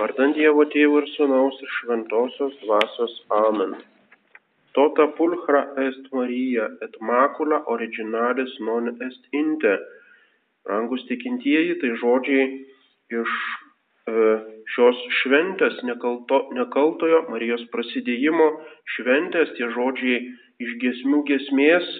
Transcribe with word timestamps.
Vardant 0.00 0.32
Dievo 0.32 0.64
Tėvų 0.72 1.00
ir 1.02 1.06
Sūnaus 1.12 1.56
ir 1.60 1.70
Šventosios 1.76 2.54
Dvasios 2.62 3.14
Amen. 3.36 3.74
Tota 4.72 5.04
pulchra 5.18 5.60
est 5.82 6.06
Marija, 6.16 6.70
et 6.80 6.94
macula 7.04 7.58
originalis 7.74 8.54
non 8.64 8.88
est 8.88 9.26
inte. 9.36 9.74
Rangus 10.70 11.04
tikintieji, 11.08 11.74
tai 11.82 11.90
žodžiai 12.00 12.46
iš 13.18 13.34
e, 14.08 14.24
šios 14.72 15.02
šventės 15.18 15.76
nekalto, 15.84 16.38
nekaltojo 16.56 17.26
Marijos 17.28 17.66
prasidėjimo 17.74 18.46
šventės, 18.94 19.52
tie 19.58 19.68
žodžiai 19.74 20.22
iš 20.64 20.78
gesmių 20.84 21.26
gesmės 21.28 21.90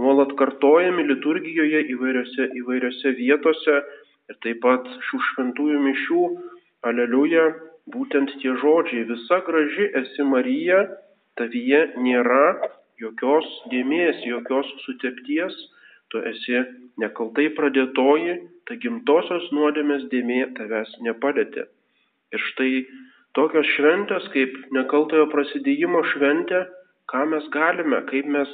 nuolat 0.00 0.32
kartojami 0.40 1.04
liturgijoje 1.10 1.84
įvairiose, 1.92 2.48
įvairiose 2.62 3.12
vietose 3.20 3.76
ir 4.32 4.40
taip 4.46 4.64
pat 4.64 4.88
šių 5.10 5.22
šventųjų 5.28 5.84
mišių 5.90 6.24
Aleliuja, 6.86 7.44
būtent 7.92 8.32
tie 8.40 8.52
žodžiai, 8.62 9.06
visa 9.08 9.40
graži 9.46 9.88
esi 10.00 10.24
Marija, 10.24 10.84
tavyje 11.36 11.80
nėra 12.04 12.70
jokios 13.00 13.48
dėmės, 13.72 14.22
jokios 14.28 14.70
sutepties, 14.84 15.56
tu 16.12 16.22
esi 16.32 16.64
nekaltai 17.00 17.50
pradėtoji, 17.56 18.38
ta 18.66 18.76
gimtosios 18.80 19.46
nuodėmės 19.56 20.08
dėmė 20.12 20.40
tavęs 20.56 20.96
nepalėtė. 21.06 21.66
Ir 22.34 22.44
štai 22.50 22.72
tokios 23.36 23.68
šventės 23.76 24.28
kaip 24.34 24.56
nekaltojo 24.76 25.28
prasidėjimo 25.32 26.02
šventė, 26.14 26.64
ką 27.10 27.24
mes 27.32 27.46
galime, 27.54 28.02
kaip 28.10 28.28
mes 28.36 28.50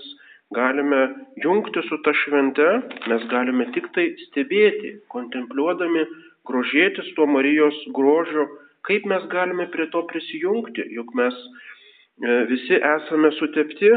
galime 0.57 1.03
jungti 1.43 1.83
su 1.89 1.99
ta 2.07 2.15
švente, 2.25 2.69
mes 3.11 3.27
galime 3.33 3.67
tik 3.75 3.91
tai 3.97 4.09
stebėti, 4.29 4.97
kontempliuodami 5.13 6.07
grožėtis 6.49 7.13
tuo 7.17 7.27
Marijos 7.31 7.79
grožiu, 7.97 8.47
kaip 8.87 9.07
mes 9.11 9.25
galime 9.33 9.67
prie 9.73 9.89
to 9.93 10.03
prisijungti, 10.11 10.87
juk 10.99 11.15
mes 11.19 11.35
e, 11.37 12.45
visi 12.51 12.79
esame 12.79 13.33
sutepti, 13.39 13.91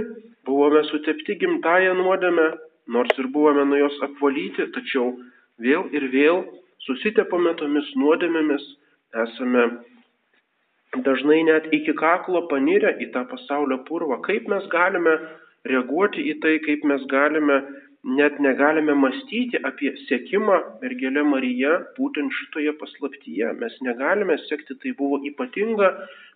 buvome 0.48 0.84
sutepti 0.90 1.38
gimtają 1.44 1.94
nuodėmę, 2.00 2.48
nors 2.96 3.14
ir 3.22 3.30
buvome 3.34 3.68
nuo 3.70 3.84
jos 3.84 4.00
apvalyti, 4.08 4.70
tačiau 4.76 5.14
vėl 5.62 5.86
ir 5.94 6.10
vėl 6.14 6.44
susitepame 6.88 7.54
tomis 7.60 7.90
nuodėmėmis, 8.02 8.66
esame 9.26 9.68
dažnai 11.06 11.44
net 11.45 11.70
iki 11.76 11.94
kaklo 11.94 12.48
panirę 12.50 12.95
į 13.04 13.12
tą 13.14 13.26
pasaulio 13.30 13.82
purvą. 13.90 14.20
Kaip 14.26 14.48
mes 14.50 14.66
galime 14.73 15.16
reaguoti 15.70 16.26
į 16.32 16.40
tai, 16.42 16.58
kaip 16.66 16.86
mes 16.88 17.04
galime 17.12 17.60
net 18.03 18.39
negalime 18.39 18.95
mąstyti 18.95 19.59
apie 19.69 19.92
sekimą 20.08 20.55
mergelė 20.81 21.23
Marija 21.28 21.75
būtent 21.97 22.31
šitoje 22.31 22.73
paslaptyje. 22.80 23.52
Mes 23.59 23.75
negalime 23.83 24.38
sekti, 24.47 24.78
tai 24.80 24.94
buvo 24.95 25.19
ypatinga 25.28 25.92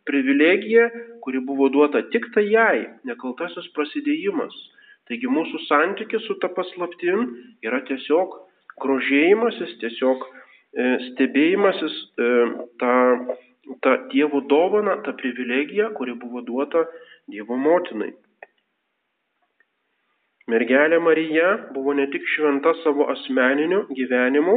privilegija, 0.08 0.89
kuri 1.23 1.39
buvo 1.39 1.69
duota 1.69 2.03
tik 2.11 2.28
tai 2.36 2.45
jai, 2.50 2.80
nekaltasis 3.08 3.69
prasidėjimas. 3.78 4.56
Taigi 5.08 5.28
mūsų 5.28 5.64
santykis 5.67 6.28
su 6.28 6.36
ta 6.39 6.50
paslaptim 6.52 7.25
yra 7.64 7.80
tiesiog 7.88 8.36
grožėjimasis, 8.84 9.78
tiesiog 9.80 10.23
e, 10.23 10.86
stebėjimasis 11.08 11.95
e, 11.95 12.30
tą, 12.80 12.94
tą 13.84 13.95
Dievo 14.11 14.44
dovaną, 14.52 15.00
tą 15.08 15.16
privilegiją, 15.19 15.91
kuri 15.95 16.16
buvo 16.19 16.44
duota 16.44 16.86
Dievo 17.31 17.56
motinai. 17.59 18.11
Mergelė 20.52 21.00
Marija 21.00 21.50
buvo 21.76 21.94
ne 21.96 22.10
tik 22.12 22.26
šventa 22.28 22.74
savo 22.82 23.06
asmeniniu 23.14 23.86
gyvenimu, 23.96 24.56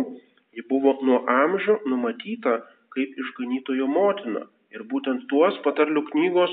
ji 0.57 0.65
buvo 0.71 0.97
nuo 1.07 1.21
amžių 1.31 1.77
numatyta 1.87 2.57
kaip 2.97 3.15
išganytojo 3.23 3.87
motina. 3.87 4.43
Ir 4.75 4.83
būtent 4.91 5.29
tuos 5.31 5.55
patarlių 5.63 6.03
knygos 6.11 6.53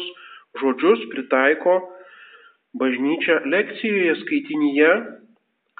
žodžius 0.61 1.07
pritaiko 1.13 1.79
bažnyčia 2.77 3.39
lekcijoje 3.49 4.15
skaitinyje, 4.21 4.91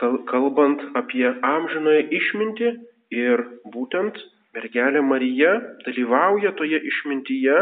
kalbant 0.02 0.81
apie 0.97 1.28
amžinoje 1.46 2.08
išmintį 2.19 2.74
ir 3.13 3.46
būtent 3.75 4.18
mergelė 4.58 5.06
Marija 5.06 5.53
dalyvauja 5.86 6.56
toje 6.58 6.81
išmintyje, 6.90 7.62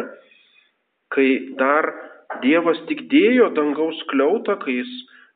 kai 1.12 1.30
dar 1.59 1.91
Dievas 2.40 2.78
tik 2.88 3.09
dėjo 3.12 3.50
dangaus 3.57 3.97
kliautą, 4.07 4.56
kai 4.62 4.78
jis 4.78 4.91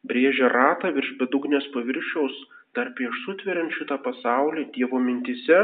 brėžia 0.10 0.50
ratą 0.54 0.92
virš 0.96 1.16
bedugnės 1.20 1.68
paviršiaus, 1.74 2.36
dar 2.76 2.92
prieš 2.98 3.22
sutveriant 3.26 3.74
šitą 3.78 3.98
pasaulį 4.06 4.68
Dievo 4.76 5.00
mintise 5.00 5.62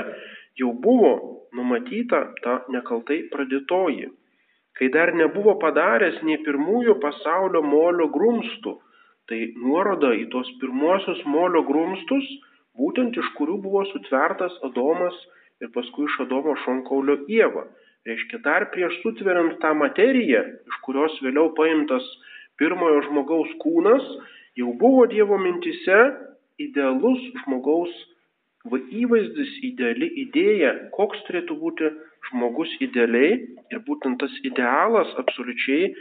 jau 0.60 0.72
buvo 0.86 1.14
numatyta 1.58 2.22
ta 2.44 2.62
nekaltai 2.76 3.22
pradėtoji. 3.34 4.10
Kai 4.78 4.88
dar 4.96 5.12
nebuvo 5.16 5.58
padaręs 5.64 6.22
nei 6.28 6.40
pirmųjų 6.46 6.96
pasaulio 7.04 7.62
molio 7.66 8.08
grumstų, 8.16 8.78
tai 9.28 9.42
nuoroda 9.60 10.14
į 10.16 10.26
tuos 10.32 10.50
pirmuosius 10.62 11.22
molio 11.36 11.62
grumstus, 11.68 12.26
būtent 12.80 13.18
iš 13.20 13.30
kurių 13.38 13.60
buvo 13.66 13.84
sutvertas 13.92 14.56
Adomas 14.68 15.18
ir 15.62 15.72
paskui 15.76 16.08
iš 16.08 16.18
Adomo 16.26 16.56
šonkaulio 16.64 17.20
Ieva. 17.28 17.68
Reiškia, 18.08 18.40
dar 18.42 18.66
prieš 18.74 18.96
sutveriant 19.04 19.60
tą 19.62 19.76
materiją, 19.78 20.42
iš 20.72 20.78
kurios 20.88 21.20
vėliau 21.22 21.52
paimtas 21.58 22.08
pirmojo 22.62 23.02
žmogaus 23.10 23.52
kūnas 23.64 24.06
jau 24.60 24.72
buvo 24.78 25.08
Dievo 25.10 25.40
mintise 25.42 26.00
idealus 26.62 27.22
žmogaus 27.42 27.92
va, 28.70 28.78
įvaizdis, 28.78 29.58
ideali 29.66 30.12
idėja, 30.26 30.74
koks 30.96 31.24
turėtų 31.28 31.58
būti 31.58 31.90
žmogus 32.30 32.72
idealiai 32.86 33.40
ir 33.74 33.84
būtent 33.88 34.22
tas 34.22 34.34
idealas 34.46 35.10
absoliučiai 35.24 35.94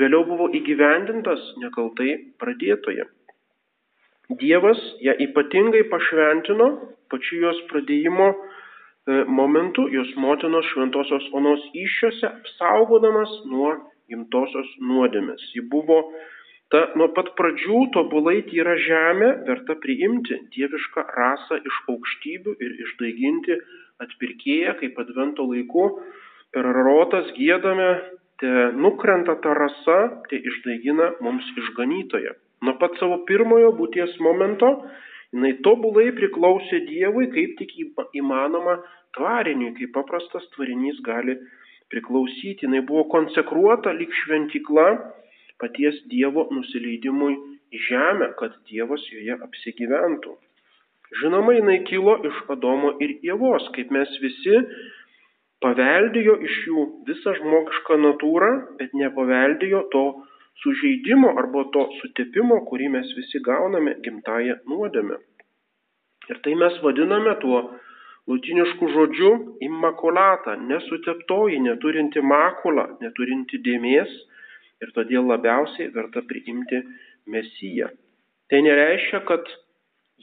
vėliau 0.00 0.24
buvo 0.28 0.48
įgyvendintas 0.54 1.42
nekaltai 1.62 2.14
pradėtoje. 2.40 3.04
Dievas 4.40 4.80
ją 5.02 5.14
ypatingai 5.24 5.86
pašventino 5.92 6.68
pačiu 7.12 7.40
jos 7.46 7.60
pradėjimo 7.70 8.28
e, 8.32 8.38
momentu, 9.24 9.86
jos 9.92 10.10
motinos 10.20 10.68
šventosios 10.72 11.28
onos 11.36 11.62
iššiose, 11.72 12.28
apsaugodamas 12.28 13.32
nuo 13.48 13.72
gimtosios 14.10 14.68
nuodėmės. 14.80 15.42
Ji 15.54 15.64
buvo 15.72 16.02
ta 16.72 16.84
nuo 17.00 17.08
pat 17.16 17.32
pradžių 17.38 17.80
tobulai 17.96 18.42
tyra 18.48 18.76
žemė, 18.84 19.30
verta 19.48 19.76
priimti 19.82 20.40
dievišką 20.54 21.04
rasą 21.16 21.60
iš 21.70 21.80
aukštybių 21.94 22.56
ir 22.64 22.76
išdaiginti 22.84 23.58
atpirkėją, 24.04 24.76
kaip 24.80 25.00
advento 25.02 25.46
laiku 25.48 25.88
per 26.54 26.68
rotas 26.76 27.30
gėdame, 27.36 27.90
te 28.40 28.52
nukrenta 28.76 29.36
ta 29.42 29.54
rasa, 29.58 29.98
te 30.30 30.38
išdaigina 30.50 31.14
mums 31.24 31.46
išganytoje. 31.64 32.36
Nuo 32.64 32.74
pat 32.78 32.96
savo 33.00 33.22
pirmojo 33.28 33.72
būties 33.78 34.16
momento 34.22 34.70
jinai 35.34 35.54
tobulai 35.64 36.08
priklausė 36.16 36.82
Dievui, 36.88 37.28
kaip 37.34 37.56
tik 37.60 37.74
įmanoma 38.16 38.78
tvariniui, 39.16 39.74
kaip 39.78 39.92
paprastas 39.96 40.46
tvarinys 40.54 41.00
gali 41.06 41.36
priklausyti, 41.36 41.66
jinai 42.64 42.82
buvo 42.88 43.04
konsekruota 43.12 43.92
lyg 43.96 44.12
šventikla 44.22 44.88
paties 45.58 45.96
Dievo 46.10 46.46
nusileidimui 46.54 47.34
į 47.74 47.80
žemę, 47.88 48.32
kad 48.38 48.54
Dievas 48.70 49.02
joje 49.12 49.34
apsigyventų. 49.44 50.36
Žinoma, 51.20 51.54
jinai 51.56 51.82
kilo 51.88 52.18
iš 52.28 52.38
Adomo 52.52 52.94
ir 53.00 53.16
Ievos, 53.24 53.64
kaip 53.74 53.90
mes 53.94 54.10
visi 54.22 54.60
paveldėjo 55.64 56.36
iš 56.46 56.58
jų 56.68 56.84
visą 57.08 57.34
žmogišką 57.40 57.96
natūrą, 58.04 58.50
bet 58.78 58.92
nepaveldėjo 58.94 59.82
to 59.94 60.04
sužeidimo 60.62 61.32
arba 61.40 61.64
to 61.74 61.86
sutepimo, 62.00 62.60
kurį 62.68 62.92
mes 62.98 63.10
visi 63.16 63.40
gauname 63.48 63.96
gimtają 64.04 64.58
nuodėmę. 64.70 65.18
Ir 66.28 66.40
tai 66.44 66.54
mes 66.60 66.76
vadiname 66.84 67.34
tuo 67.42 67.62
Lutinišku 68.28 68.90
žodžiu 68.92 69.30
immaculata, 69.64 70.58
nesuteptoji, 70.60 71.62
neturinti 71.64 72.20
makulą, 72.20 72.84
neturinti 73.00 73.60
dėmės 73.64 74.10
ir 74.84 74.92
todėl 74.96 75.24
labiausiai 75.30 75.88
verta 75.94 76.20
priimti 76.28 76.82
Mesiją. 77.28 77.88
Tai 78.48 78.60
nereiškia, 78.64 79.22
kad 79.28 79.48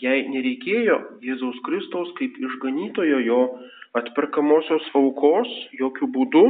jai 0.02 0.20
nereikėjo 0.30 1.00
Jėzaus 1.26 1.58
Kristaus 1.66 2.14
kaip 2.20 2.38
išganytojo 2.42 3.20
jo 3.26 3.42
atperkamosios 3.98 4.86
aukos, 4.98 5.50
jokių 5.80 6.10
būdų, 6.16 6.46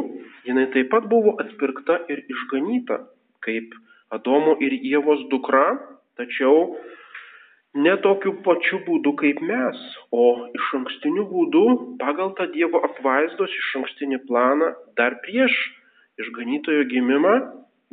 jinai 0.47 0.67
taip 0.73 0.89
pat 0.93 1.07
buvo 1.11 1.35
atpirkta 1.43 2.01
ir 2.11 2.23
išganyta, 2.31 3.03
kaip 3.45 3.75
Adomo 4.13 4.55
ir 4.61 4.75
Ievos 4.85 5.23
dukra, 5.31 5.75
tačiau 6.19 6.75
ne 7.75 7.95
tokiu 8.03 8.33
pačiu 8.45 8.79
būdu 8.87 9.11
kaip 9.19 9.41
mes, 9.49 9.79
o 10.11 10.25
iš 10.57 10.71
ankstiniu 10.79 11.25
būdu 11.31 11.63
pagal 12.01 12.31
tą 12.37 12.47
Dievo 12.53 12.81
apvaizdos 12.87 13.51
iš 13.61 13.71
ankstinį 13.81 14.21
planą 14.29 14.71
dar 14.99 15.17
prieš 15.25 15.55
išganytojo 16.23 16.87
gimimą 16.93 17.35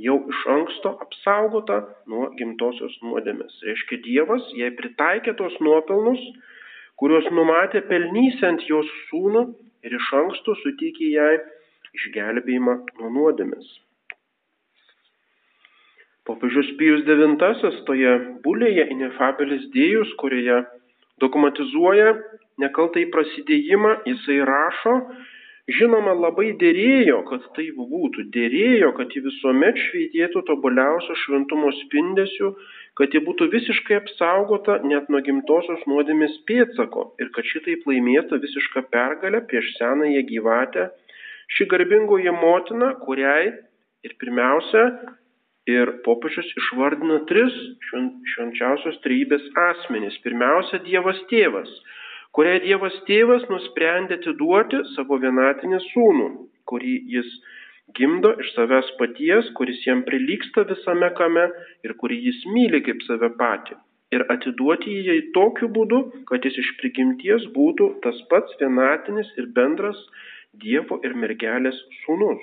jau 0.06 0.16
iš 0.30 0.40
anksto 0.54 0.94
apsaugota 1.04 1.80
nuo 2.06 2.30
gimtosios 2.38 2.94
nuodėmės. 3.02 3.58
Reiškia, 3.66 4.00
Dievas 4.06 4.46
jai 4.58 4.70
pritaikė 4.78 5.34
tos 5.40 5.58
nuopelnus, 5.60 6.22
kuriuos 7.02 7.28
numatė 7.34 7.82
pelnysiant 7.90 8.62
jos 8.70 8.88
sūnų 9.10 9.46
ir 9.82 9.98
iš 9.98 10.12
anksto 10.22 10.54
suteikė 10.62 11.10
jai 11.16 11.32
išgelbėjimą 11.98 12.78
nuo 13.00 13.10
nuodėmės. 13.18 13.66
Popiežius 16.28 16.68
Pijus 16.78 17.02
IX 17.02 17.80
toje 17.86 18.12
bulėje 18.44 18.86
Inefabilis 18.94 19.64
Dėjus, 19.74 20.12
kurioje 20.20 20.60
dogmatizuoja 21.22 22.12
nekaltai 22.62 23.08
prasidėjimą, 23.10 23.96
jisai 24.06 24.36
rašo, 24.46 24.92
žinoma, 25.78 26.12
labai 26.14 26.52
dėrėjo, 26.60 27.22
kad 27.26 27.48
taip 27.56 27.78
būtų, 27.78 28.28
dėrėjo, 28.34 28.92
kad 28.98 29.14
ji 29.14 29.22
visuomet 29.24 29.80
šveitėtų 29.86 30.42
tobuliausio 30.46 31.16
šventumo 31.24 31.72
spindesių, 31.80 32.52
kad 32.98 33.14
ji 33.14 33.22
būtų 33.26 33.48
visiškai 33.54 33.98
apsaugota 34.02 34.78
net 34.86 35.10
nuo 35.10 35.22
gimtosios 35.26 35.82
nuodėmės 35.90 36.36
pėtsako 36.46 37.08
ir 37.22 37.32
kad 37.34 37.48
šitaip 37.50 37.82
laimėtų 37.88 38.38
visišką 38.44 38.84
pergalę 38.94 39.42
prieš 39.50 39.72
senąją 39.78 40.22
gyvatę, 40.30 40.86
ši 41.56 41.66
garbingoji 41.72 42.34
motina, 42.38 42.92
kuriai 43.02 43.50
ir 44.06 44.16
pirmiausia, 44.22 44.86
ir 45.70 45.90
popiežius 46.06 46.48
išvardina 46.58 47.20
tris 47.30 47.54
švenčiausios 47.90 48.98
trybės 49.04 49.44
asmenys. 49.68 50.18
Pirmiausia, 50.24 50.82
Dievas 50.86 51.20
tėvas, 51.30 51.70
kuriai 52.34 52.62
Dievas 52.64 52.96
tėvas 53.06 53.46
nusprendė 53.50 54.18
atiduoti 54.18 54.82
savo 54.96 55.20
vienatinį 55.22 55.80
sūnų, 55.92 56.28
kurį 56.66 56.96
jis 57.14 57.30
gimdo 57.98 58.32
iš 58.42 58.52
savęs 58.56 58.90
paties, 58.98 59.50
kuris 59.58 59.80
jam 59.86 60.02
prilyksta 60.08 60.66
visame 60.68 61.12
kame 61.18 61.48
ir 61.86 61.94
kurį 62.00 62.18
jis 62.28 62.42
myli 62.54 62.82
kaip 62.86 63.02
save 63.06 63.30
patį. 63.38 63.78
Ir 64.12 64.26
atiduoti 64.32 64.92
jį 65.06 65.18
tokiu 65.36 65.70
būdu, 65.72 66.02
kad 66.28 66.44
jis 66.44 66.58
iš 66.60 66.72
prigimties 66.80 67.46
būtų 67.54 67.88
tas 68.04 68.18
pats 68.32 68.58
vienatinis 68.60 69.30
ir 69.38 69.48
bendras 69.56 70.00
Dievo 70.62 70.98
ir 71.00 71.14
mergelės 71.16 71.78
sūnus. 72.02 72.42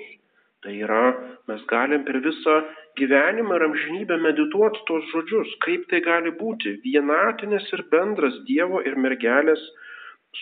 Tai 0.64 0.72
yra, 0.74 1.04
mes 1.48 1.60
galim 1.70 2.02
per 2.04 2.18
visą 2.24 2.56
gyvenimą 3.00 3.56
ir 3.56 3.64
amžinybę 3.66 4.16
medituoti 4.22 4.82
tos 4.88 5.06
žodžius, 5.12 5.52
kaip 5.64 5.86
tai 5.90 6.00
gali 6.04 6.32
būti 6.36 6.76
vienatinis 6.84 7.66
ir 7.74 7.84
bendras 7.92 8.36
Dievo 8.48 8.82
ir 8.86 8.98
mergelės 9.06 9.62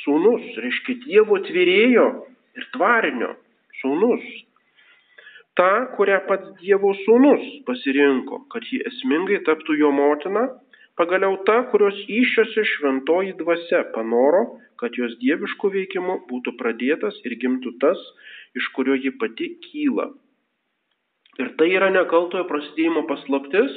sūnus, 0.02 0.44
reiškia 0.64 0.98
Dievo 1.06 1.40
tvyrėjo 1.46 2.06
ir 2.58 2.68
tvarinio 2.76 3.32
sūnus. 3.80 4.26
Ta, 5.58 5.70
kurią 5.96 6.20
pats 6.28 6.54
Dievo 6.60 6.92
sūnus 7.04 7.44
pasirinko, 7.66 8.44
kad 8.52 8.66
ji 8.70 8.82
esmingai 8.92 9.40
taptų 9.48 9.78
jo 9.80 9.90
motina, 9.94 10.46
pagaliau 10.98 11.38
ta, 11.48 11.62
kurios 11.72 11.98
iššiose 12.06 12.64
šventoji 12.74 13.34
dvasia 13.40 13.84
panoro, 13.94 14.60
kad 14.78 14.94
jos 14.98 15.16
dieviškų 15.22 15.70
veikimų 15.74 16.16
būtų 16.30 16.54
pradėtas 16.60 17.18
ir 17.26 17.34
gimtų 17.42 17.74
tas, 17.82 17.98
iš 18.58 18.70
kurio 18.76 18.94
ji 18.98 19.14
pati 19.18 19.54
kyla. 19.66 20.12
Ir 21.38 21.52
tai 21.58 21.68
yra 21.70 21.88
nekaltojo 21.94 22.48
prasidėjimo 22.48 23.04
paslaptis, 23.06 23.74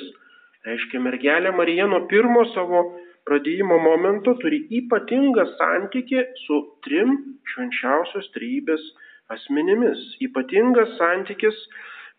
reiškia 0.65 1.01
mergelė 1.05 1.51
Marija 1.53 1.85
nuo 1.89 1.99
pirmo 2.09 2.41
savo 2.55 2.81
pradėjimo 3.29 3.77
momento 3.83 4.33
turi 4.41 4.63
ypatingą 4.79 5.45
santykį 5.59 6.23
su 6.45 6.57
trim 6.87 7.13
švenčiausios 7.53 8.31
trybės 8.33 8.87
asmenimis. 9.35 10.01
Ypatingas 10.25 10.95
santykis 10.97 11.61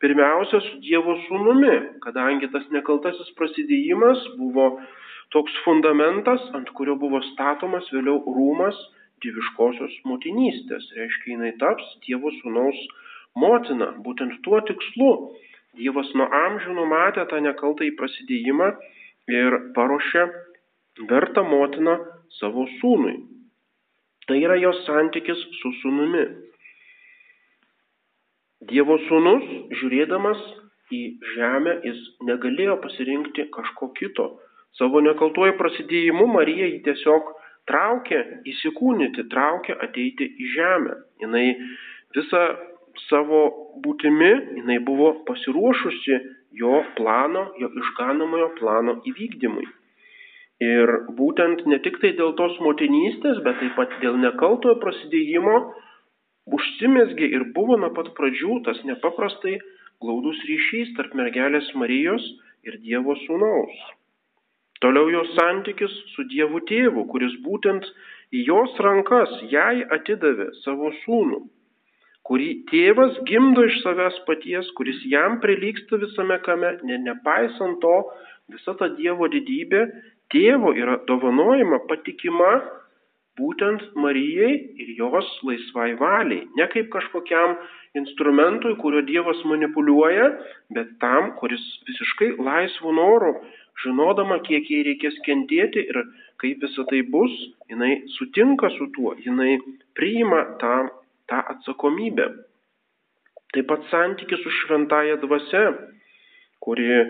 pirmiausia 0.03 0.63
su 0.69 0.79
Dievo 0.87 1.19
sūnumi, 1.27 1.75
kadangi 2.07 2.51
tas 2.55 2.65
nekaltasis 2.75 3.35
prasidėjimas 3.39 4.23
buvo 4.39 4.69
toks 5.35 5.55
fundamentas, 5.67 6.43
ant 6.55 6.71
kurio 6.77 6.95
buvo 7.03 7.23
statomas 7.33 7.89
vėliau 7.95 8.21
rūmas 8.39 8.79
dieviškosios 9.25 9.95
motinystės. 10.07 10.87
Reiškia, 10.99 11.35
jinai 11.35 11.55
taps 11.63 11.97
Dievo 12.07 12.31
sūnaus 12.41 12.79
motina. 13.39 13.93
Būtent 14.05 14.41
tuo 14.45 14.61
tikslu 14.69 15.13
Dievas 15.73 16.11
nuo 16.19 16.27
amžių 16.37 16.75
numatė 16.77 17.25
tą 17.31 17.39
nekaltą 17.41 17.87
į 17.89 17.95
prasidėjimą 17.97 18.67
ir 19.33 19.55
paruošė 19.77 20.25
vertą 21.09 21.45
motiną 21.49 21.95
savo 22.37 22.67
sūnui. 22.77 23.15
Tai 24.29 24.37
yra 24.37 24.59
jos 24.61 24.83
santykis 24.85 25.41
su 25.61 25.73
sūnumi. 25.81 26.27
Dievo 28.69 28.99
sūnus, 29.09 29.47
žiūrėdamas 29.81 30.43
į 30.93 31.01
žemę, 31.33 31.79
jis 31.89 32.03
negalėjo 32.29 32.77
pasirinkti 32.85 33.49
kažko 33.57 33.89
kito. 33.97 34.29
Savo 34.77 35.01
nekaltuoju 35.05 35.57
prasidėjimu 35.57 36.27
Marija 36.35 36.69
jį 36.69 36.83
tiesiog 36.85 37.33
traukė 37.71 38.21
įsikūnyti, 38.53 39.25
traukė 39.33 39.79
ateiti 39.89 40.29
į 40.29 40.53
žemę. 40.53 41.01
Jis 41.25 41.65
visą 42.13 42.45
savo 43.09 43.43
būtimi, 43.85 44.33
jinai 44.61 44.79
buvo 44.87 45.13
pasiruošusi 45.29 46.19
jo 46.61 46.83
plano, 46.97 47.47
jo 47.61 47.71
išganomojo 47.83 48.51
plano 48.59 48.99
įvykdymui. 49.09 49.69
Ir 50.63 50.93
būtent 51.19 51.65
ne 51.67 51.79
tik 51.83 51.99
tai 52.03 52.13
dėl 52.19 52.37
tos 52.39 52.59
motinystės, 52.63 53.41
bet 53.47 53.59
taip 53.61 53.75
pat 53.79 53.97
dėl 54.03 54.19
nekaltojo 54.23 54.77
prasidėjimo 54.83 55.57
užsimesgė 56.57 57.31
ir 57.37 57.49
buvo 57.57 57.79
nuo 57.81 57.91
pat 57.97 58.13
pradžių 58.19 58.61
tas 58.69 58.79
nepaprastai 58.87 59.57
glaudus 60.03 60.39
ryšys 60.51 60.95
tarp 60.99 61.17
mergelės 61.19 61.73
Marijos 61.79 62.29
ir 62.67 62.79
Dievo 62.85 63.17
sūnaus. 63.25 63.83
Toliau 64.83 65.11
jos 65.15 65.35
santykis 65.39 65.93
su 66.15 66.27
Dievu 66.31 66.63
tėvu, 66.67 67.07
kuris 67.11 67.35
būtent 67.47 67.87
į 68.35 68.45
jos 68.49 68.79
rankas 68.87 69.35
jai 69.51 69.85
atidavė 69.97 70.49
savo 70.63 70.91
sūnų, 71.03 71.43
kurį 72.29 72.51
tėvas 72.71 73.17
gimdo 73.29 73.65
iš 73.67 73.81
savęs 73.83 74.21
paties, 74.29 74.69
kuris 74.79 75.01
jam 75.11 75.41
prilyksta 75.43 75.99
visame 76.03 76.39
kame, 76.47 76.77
ne, 76.87 76.99
nepaisant 77.09 77.81
to, 77.83 77.97
visa 78.53 78.77
ta 78.79 78.89
Dievo 78.99 79.29
didybė 79.33 79.87
tėvo 80.33 80.73
yra 80.79 81.01
dovanojama 81.09 81.83
patikima 81.91 82.53
būtent 83.39 83.85
Marijai 83.97 84.53
ir 84.83 84.93
jos 84.99 85.29
laisvai 85.47 85.93
valiai. 86.01 86.45
Ne 86.59 86.67
kaip 86.73 86.91
kažkokiam 86.93 87.57
instrumentui, 87.99 88.77
kurio 88.81 89.03
Dievas 89.09 89.41
manipuliuoja, 89.49 90.29
bet 90.77 90.95
tam, 91.01 91.33
kuris 91.41 91.65
visiškai 91.89 92.35
laisvų 92.39 92.95
norų 92.99 93.35
žinodama, 93.83 94.39
kiek 94.47 94.69
jai 94.69 94.83
reikės 94.89 95.17
kentėti 95.27 95.85
ir 95.89 96.03
kaip 96.43 96.61
visą 96.65 96.85
tai 96.91 97.01
bus, 97.15 97.33
jinai 97.73 98.03
sutinka 98.19 98.71
su 98.77 98.91
tuo, 98.97 99.15
jinai 99.25 99.57
priima 99.97 100.45
tą, 100.61 100.77
tą 101.33 101.41
atsakomybę. 101.55 102.29
Taip 103.53 103.67
pat 103.69 103.85
santykis 103.91 104.41
su 104.45 104.51
šventaja 104.63 105.17
dvasia, 105.21 105.65
kuri 106.65 106.89
e, 106.93 107.07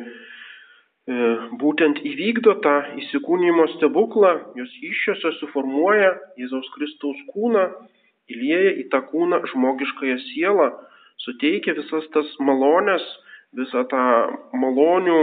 būtent 1.62 2.02
įvykdo 2.06 2.56
tą 2.64 2.74
įsikūnymo 3.02 3.66
stebuklą, 3.76 4.32
jos 4.58 4.72
iššiose 4.90 5.34
suformuoja 5.40 6.14
Jėzaus 6.40 6.70
Kristaus 6.74 7.20
kūną, 7.34 7.66
įlieja 8.32 8.74
į 8.82 8.88
tą 8.94 9.02
kūną 9.10 9.42
žmogiškąją 9.52 10.18
sielą, 10.30 10.68
suteikia 11.26 11.76
visas 11.78 12.10
tas 12.14 12.34
malonės, 12.42 13.06
visą 13.58 13.86
tą 13.90 14.04
malonių 14.64 15.18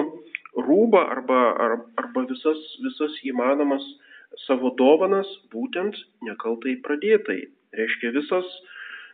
rūbą 0.55 1.03
arba, 1.15 1.41
ar, 1.65 1.77
arba 1.99 2.25
visas, 2.31 2.59
visas 2.83 3.15
įmanomas 3.27 3.83
savo 4.45 4.71
dovanas 4.79 5.27
būtent 5.51 5.99
nekaltai 6.23 6.79
pradėtai. 6.85 7.41
Reiškia 7.75 8.15
visas 8.15 8.47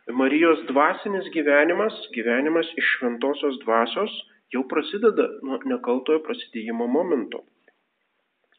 Marijos 0.06 0.60
dvasinis 0.68 1.26
gyvenimas, 1.34 1.94
gyvenimas 2.14 2.68
iš 2.78 2.86
šventosios 2.98 3.58
dvasios 3.64 4.12
jau 4.54 4.62
prasideda 4.70 5.26
nuo 5.42 5.58
nekaltojo 5.66 6.22
prasidėjimo 6.22 6.86
momento. 6.86 7.42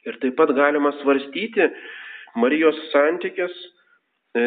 Ir 0.04 0.20
taip 0.20 0.36
pat 0.40 0.52
galima 0.56 0.92
svarstyti 1.00 1.70
Marijos 2.36 2.78
santykės 2.92 3.56
e, 4.36 4.44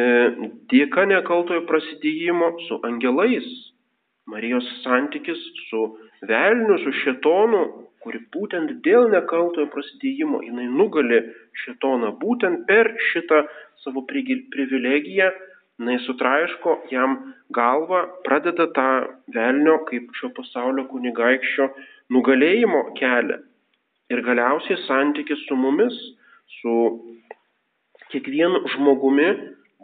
dėka 0.72 1.06
nekaltojo 1.08 1.64
prasidėjimo 1.70 2.52
su 2.68 2.80
angelais. 2.84 3.48
Marijos 4.28 4.68
santykis 4.84 5.40
su 5.70 5.86
velniu, 6.28 6.76
su 6.84 6.92
šetonu 7.00 7.64
kuri 8.04 8.20
būtent 8.34 8.80
dėl 8.84 9.08
nekaltojo 9.12 9.68
prasidėjimo 9.72 10.40
jinai 10.46 10.66
nugali 10.72 11.20
šitoną, 11.64 12.14
būtent 12.20 12.64
per 12.68 12.92
šitą 13.10 13.42
savo 13.84 14.04
privilegiją 14.08 15.30
jinai 15.80 15.98
sutraiško 16.04 16.76
jam 16.92 17.16
galvą, 17.56 18.02
pradeda 18.26 18.68
tą 18.76 18.88
velnio 19.34 19.78
kaip 19.88 20.10
šio 20.18 20.30
pasaulio 20.36 20.84
kunigaikščio 20.90 21.70
nugalėjimo 22.14 22.82
kelią. 23.00 23.40
Ir 24.10 24.22
galiausiai 24.26 24.78
santykis 24.86 25.46
su 25.48 25.56
mumis, 25.56 25.96
su 26.60 26.74
kiekvienu 28.12 28.64
žmogumi, 28.74 29.30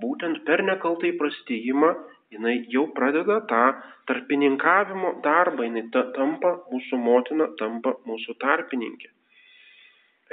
būtent 0.03 0.43
per 0.47 0.63
nekaltai 0.67 1.15
prasidėjimą 1.17 1.95
jinai 2.35 2.57
jau 2.73 2.87
pradeda 2.95 3.41
tą 3.51 3.65
tarpininkavimo 4.11 5.13
darbą, 5.25 5.67
jinai 5.67 5.87
ta, 5.95 6.07
tampa 6.17 6.57
mūsų 6.73 6.99
motina, 7.03 7.49
tampa 7.61 7.95
mūsų 8.09 8.37
tarpininkė. 8.43 9.13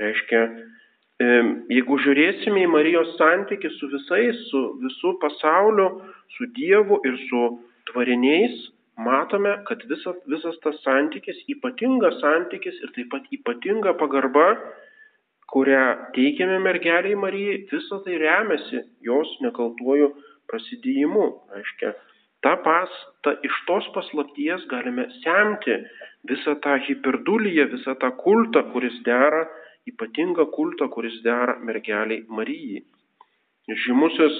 Reiškia, 0.02 0.42
jeigu 1.22 1.98
žiūrėsime 2.02 2.64
į 2.64 2.70
Marijos 2.72 3.16
santykių 3.20 3.70
su 3.78 3.90
visais, 3.92 4.40
su 4.50 4.62
visų 4.82 5.18
pasauliu, 5.22 5.90
su 6.36 6.48
Dievu 6.56 7.00
ir 7.06 7.18
su 7.30 7.44
tvariniais 7.92 8.72
matome, 8.98 9.58
kad 9.68 9.82
visa, 9.90 10.14
visas 10.30 10.58
tas 10.64 10.78
santykis, 10.84 11.38
ypatingas 11.50 12.20
santykis 12.22 12.80
ir 12.82 12.94
taip 12.96 13.10
pat 13.12 13.30
ypatinga 13.32 13.94
pagarba, 13.98 14.54
kurią 15.54 16.14
teikiame 16.16 16.60
mergeliai 16.60 17.16
Marijai, 17.16 17.66
visa 17.72 18.00
tai 18.06 18.18
remiasi 18.18 18.84
jos 19.06 19.30
nekaltuoju 19.46 20.14
prasidėjimu. 20.50 21.26
Aiškia, 21.58 21.94
ta 22.46 22.56
pas, 22.66 22.90
ta, 23.24 23.36
iš 23.46 23.60
tos 23.68 23.90
paslapties 23.96 24.66
galime 24.72 25.08
semti 25.22 25.78
visą 26.30 26.58
tą 26.64 26.78
hiperduliją, 26.88 27.70
visą 27.74 27.98
tą 28.02 28.12
kultą, 28.22 28.66
kuris 28.74 28.98
dera, 29.06 29.46
ypatingą 29.90 30.48
kultą, 30.56 30.90
kuris 30.90 31.22
dera 31.26 31.58
mergeliai 31.60 32.24
Marijai. 32.28 32.84
Žymusis 33.86 34.38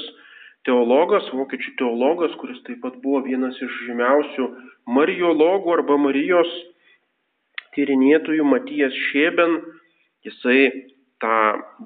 teologas, 0.68 1.28
vokiečių 1.32 1.76
teologas, 1.80 2.36
kuris 2.40 2.60
taip 2.68 2.82
pat 2.84 3.00
buvo 3.04 3.24
vienas 3.28 3.60
iš 3.64 3.82
žymiausių 3.88 4.48
mariologų 4.96 5.76
arba 5.78 5.98
Marijos 6.00 6.52
tyrinėtojų 7.76 8.46
Matijas 8.48 8.96
Šėben, 9.10 9.60
jisai 10.28 10.90
tą 11.24 11.38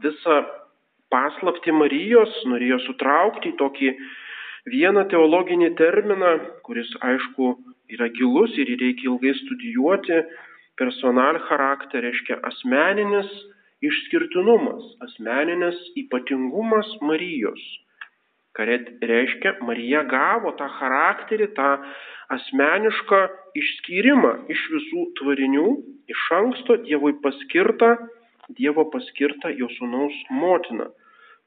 visą 0.04 0.42
paslapti 1.14 1.74
Marijos 1.74 2.34
norėjo 2.50 2.82
sutraukti 2.86 3.54
į 3.54 3.58
tokį 3.62 3.94
vieną 4.74 5.06
teologinį 5.12 5.72
terminą, 5.80 6.34
kuris 6.68 6.90
aišku 7.00 7.54
yra 7.94 8.10
gilus 8.18 8.58
ir 8.60 8.68
jį 8.74 8.78
reikia 8.82 9.08
ilgai 9.12 9.34
studijuoti, 9.42 10.22
personal 10.78 11.40
charakter 11.50 12.06
reiškia 12.06 12.40
asmeninis 12.50 13.32
išskirtinumas, 13.86 14.86
asmeninis 15.06 15.78
ypatingumas 16.02 16.90
Marijos. 17.02 17.62
Ką 18.58 18.66
reiškia, 18.66 19.58
Marija 19.62 20.02
gavo 20.10 20.56
tą 20.58 20.66
charakterį, 20.80 21.52
tą 21.54 21.68
asmenišką 22.34 23.20
išskyrimą 23.62 24.32
iš 24.54 24.64
visų 24.74 25.04
tvarinių, 25.20 25.68
iš 26.10 26.24
anksto 26.40 26.80
Dievui 26.88 27.14
paskirtą, 27.22 27.92
Dievo 28.58 28.88
paskirtą 28.90 29.52
jo 29.60 29.70
sunaus 29.78 30.16
motiną. 30.34 30.90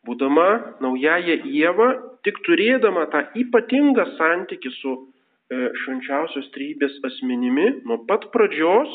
Būdama 0.06 0.78
naujaja 0.84 1.40
Jėva, 1.44 1.88
tik 2.24 2.38
turėdama 2.46 3.08
tą 3.12 3.24
ypatingą 3.42 4.06
santykių 4.14 4.72
su 4.78 4.92
e, 4.94 5.00
švenčiausios 5.82 6.46
trybės 6.54 6.94
asmenimi, 7.10 7.66
nuo 7.88 7.98
pat 8.08 8.30
pradžios 8.32 8.94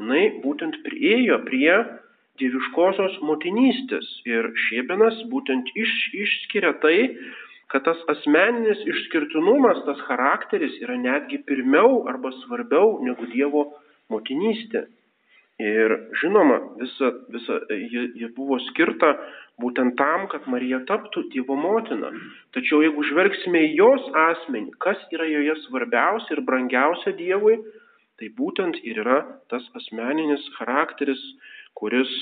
jinai 0.00 0.40
būtent 0.44 0.80
priejo 0.84 1.40
prie 1.46 1.72
dieviškosios 2.40 3.18
motinystės. 3.24 4.06
Ir 4.28 4.50
Šėbenas 4.66 5.22
būtent 5.32 5.70
iš, 5.74 5.94
išskiria 6.24 6.74
tai, 6.82 6.98
kad 7.72 7.86
tas 7.86 8.02
asmeninis 8.12 8.84
išskirtinumas, 8.86 9.82
tas 9.88 10.02
charakteris 10.08 10.76
yra 10.84 10.98
netgi 11.00 11.40
pirmiau 11.48 12.04
arba 12.10 12.30
svarbiau 12.44 13.00
negu 13.04 13.26
Dievo 13.32 13.70
motinystė. 14.12 14.86
Ir 15.56 15.92
žinoma, 16.20 16.58
visa, 16.76 17.14
visa, 17.32 17.62
ji, 17.72 18.02
ji 18.20 18.26
buvo 18.36 18.58
skirta 18.68 19.14
būtent 19.62 19.94
tam, 19.96 20.26
kad 20.28 20.44
Marija 20.52 20.82
taptų 20.84 21.24
Dievo 21.32 21.56
motina. 21.56 22.10
Tačiau 22.52 22.82
jeigu 22.84 23.04
žvelgsime 23.08 23.62
į 23.64 23.72
jos 23.78 24.10
asmenį, 24.26 24.74
kas 24.84 25.00
yra 25.16 25.24
joje 25.30 25.56
svarbiausia 25.64 26.36
ir 26.36 26.44
brangiausia 26.44 27.14
Dievui, 27.16 27.56
tai 28.20 28.30
būtent 28.38 28.78
ir 28.82 29.02
yra 29.04 29.20
tas 29.52 29.64
asmeninis 29.78 30.44
charakteris, 30.56 31.20
kuris, 31.76 32.12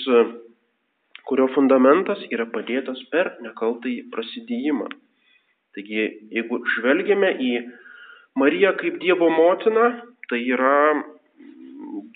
kurio 1.29 1.47
fundamentas 1.55 2.23
yra 2.35 2.47
padėtas 2.51 3.01
per 3.13 3.35
nekaltąjį 3.45 4.09
prasidėjimą. 4.15 4.91
Taigi, 5.75 6.03
jeigu 6.35 6.61
žvelgiame 6.77 7.31
į 7.43 7.53
Mariją 8.39 8.75
kaip 8.79 8.99
Dievo 9.03 9.31
motiną, 9.31 9.89
tai 10.31 10.41
yra 10.43 10.77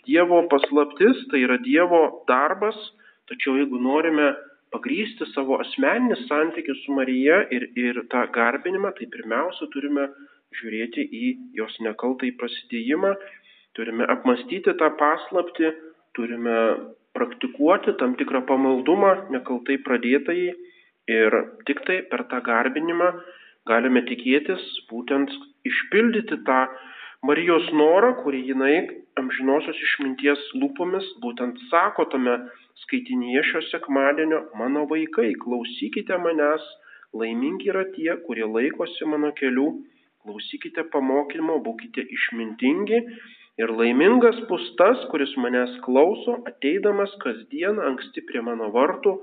Dievo 0.07 0.43
paslaptis, 0.51 1.25
tai 1.31 1.43
yra 1.47 1.59
Dievo 1.63 2.03
darbas, 2.31 2.79
tačiau 3.31 3.59
jeigu 3.59 3.79
norime 3.83 4.33
pagrysti 4.75 5.27
savo 5.33 5.59
asmeninį 5.63 6.17
santykių 6.27 6.75
su 6.83 6.97
Marija 6.97 7.43
ir, 7.55 7.69
ir 7.79 8.03
tą 8.13 8.25
garbinimą, 8.35 8.93
tai 8.99 9.09
pirmiausia 9.13 9.69
turime 9.75 10.09
žiūrėti 10.59 11.05
į 11.05 11.25
jos 11.59 11.75
nekaltai 11.85 12.33
prasidėjimą, 12.41 13.15
turime 13.79 14.07
apmastyti 14.11 14.75
tą 14.81 14.91
paslapti, 14.99 15.71
turime 16.19 16.59
praktikuoti 17.15 17.95
tam 18.01 18.17
tikrą 18.19 18.43
pamaldumą 18.51 19.13
nekaltai 19.35 19.79
pradėtai 19.87 20.39
ir 21.15 21.37
tik 21.69 21.85
tai 21.87 22.01
per 22.11 22.27
tą 22.33 22.43
garbinimą 22.49 23.13
galime 23.71 24.03
tikėtis 24.11 24.65
būtent 24.91 25.33
išpildyti 25.71 26.43
tą 26.49 26.61
Marijos 27.27 27.65
norą, 27.75 28.13
kurį 28.23 28.45
jinai 28.53 28.75
amžinosios 29.19 29.79
išminties 29.87 30.43
lūpomis 30.55 31.07
būtent 31.23 31.57
sako 31.71 32.05
tame 32.13 32.37
skaitinyje 32.85 33.43
šio 33.49 33.63
sekmadienio, 33.73 34.45
mano 34.61 34.85
vaikai, 34.93 35.33
klausykite 35.43 36.15
manęs, 36.23 36.63
laimingi 37.19 37.73
yra 37.73 37.83
tie, 37.97 38.13
kurie 38.29 38.47
laikosi 38.47 39.09
mano 39.11 39.33
kelių, 39.41 39.67
klausykite 40.23 40.87
pamokymo, 40.95 41.59
būkite 41.67 42.07
išmintingi 42.19 43.03
ir 43.63 43.73
laimingas 43.81 44.39
bus 44.51 44.65
tas, 44.81 45.03
kuris 45.13 45.35
manęs 45.43 45.75
klauso, 45.87 46.39
ateidamas 46.51 47.15
kasdien 47.25 47.81
anksti 47.91 48.25
prie 48.29 48.45
mano 48.45 48.71
vartų, 48.75 49.17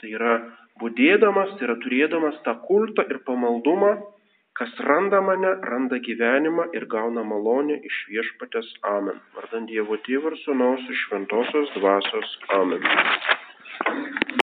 tai 0.00 0.14
yra 0.16 0.38
būdėdamas, 0.80 1.54
tai 1.58 1.68
yra 1.68 1.78
turėdamas 1.84 2.40
tą 2.46 2.56
kultą 2.66 3.06
ir 3.12 3.22
pamaldumą, 3.28 3.96
Kas 4.58 4.72
randa 4.86 5.20
mane, 5.26 5.50
randa 5.70 5.98
gyvenimą 6.06 6.66
ir 6.78 6.84
gauna 6.94 7.22
malonę 7.30 7.78
iš 7.90 8.00
viešpatės 8.10 8.68
Amen. 8.90 9.22
Vardant 9.38 9.70
Dievo 9.72 9.96
Tėvų 10.08 10.34
ir 10.34 10.40
Sūnaus 10.42 10.84
iš 10.92 11.06
Šventosios 11.06 11.72
Dvasios 11.78 12.36
Amen. 12.60 12.84